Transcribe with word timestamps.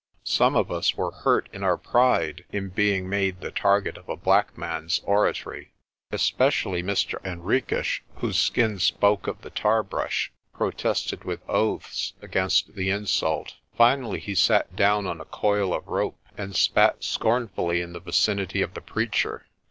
Some 0.25 0.55
of 0.55 0.71
us 0.71 0.95
were 0.95 1.11
hurt 1.11 1.47
in 1.53 1.61
our 1.63 1.77
pride 1.77 2.43
in 2.51 2.69
being 2.69 3.07
made 3.07 3.39
the 3.39 3.51
target 3.51 3.97
of 3.99 4.09
a 4.09 4.15
black 4.17 4.57
man's 4.57 4.99
oratory. 5.05 5.73
Especially 6.09 6.81
Mr. 6.81 7.21
Henriques, 7.23 8.01
whose 8.15 8.39
skin 8.39 8.79
spoke 8.79 9.27
of 9.27 9.39
the 9.43 9.51
tar 9.51 9.83
brush, 9.83 10.31
protested 10.53 11.23
with 11.23 11.47
oaths 11.47 12.13
against 12.19 12.73
the 12.73 12.89
insult. 12.89 13.53
Finally 13.77 14.21
he 14.21 14.33
sat 14.33 14.75
down 14.75 15.05
on 15.05 15.21
a 15.21 15.25
coil 15.25 15.71
of 15.71 15.85
rope, 15.85 16.17
and 16.35 16.55
spat 16.55 17.03
scornfully 17.03 17.79
in 17.79 17.93
the 17.93 17.99
vicinity 17.99 18.63
of 18.63 18.73
the 18.73 18.81
preacher. 18.81 19.45